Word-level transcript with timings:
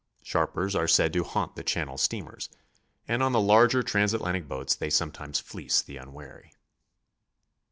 Sharpers 0.23 0.73
are 0.75 0.87
said 0.87 1.13
to 1.13 1.23
haunt 1.23 1.55
the 1.55 1.61
Channel 1.63 1.95
steamers, 1.95 2.49
and 3.07 3.21
on 3.21 3.33
the 3.33 3.39
larger 3.39 3.83
trans 3.83 4.15
Atlantic 4.15 4.47
boats 4.47 4.73
they 4.73 4.89
sometimes 4.89 5.39
fleece 5.39 5.79
the 5.83 5.97
unwary. 5.97 6.53